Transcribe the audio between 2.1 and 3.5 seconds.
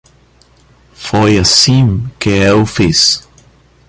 que eu fiz.